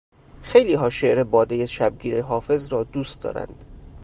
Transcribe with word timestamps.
خیلیها 0.41 0.89
شعر 0.89 1.23
بادهٔ 1.23 1.65
شبگیر 1.65 2.21
حافظ 2.21 2.67
را 2.73 2.83
دوست 2.83 3.21
دارند. 3.21 3.65